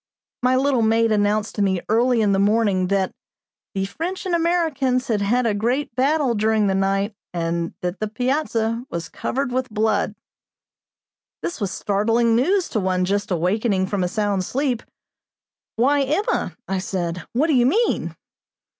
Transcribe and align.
My 0.41 0.55
little 0.55 0.81
maid 0.81 1.11
announced 1.11 1.53
to 1.53 1.61
me 1.61 1.79
early 1.87 2.21
in 2.21 2.31
the 2.31 2.39
morning 2.39 2.87
that 2.87 3.13
"the 3.75 3.85
French 3.85 4.25
and 4.25 4.33
Americans 4.33 5.09
had 5.09 5.21
had 5.21 5.45
a 5.45 5.53
great 5.53 5.95
battle 5.95 6.33
during 6.33 6.65
the 6.65 6.73
night 6.73 7.13
and 7.35 7.75
that 7.81 7.99
the 7.99 8.07
piazza 8.07 8.83
was 8.89 9.09
covered 9.09 9.51
with 9.51 9.69
blood." 9.69 10.15
This 11.43 11.61
was 11.61 11.69
startling 11.69 12.35
news 12.35 12.67
to 12.69 12.79
one 12.79 13.05
just 13.05 13.29
awakening 13.29 13.85
from 13.85 14.03
a 14.03 14.07
sound 14.07 14.43
sleep. 14.43 14.81
"Why, 15.75 16.01
Emma!" 16.01 16.57
I 16.67 16.79
said, 16.79 17.23
"what 17.33 17.45
do 17.45 17.53
you 17.53 17.67
mean?" 17.67 18.15